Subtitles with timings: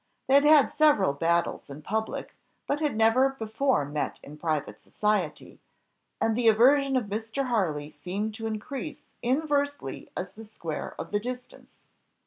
[0.25, 5.59] They had had several battles in public, but had never before met in private society,
[6.19, 7.49] and the aversion of Mr.
[7.49, 11.83] Harley seemed to increase inversely as the squares of the distance.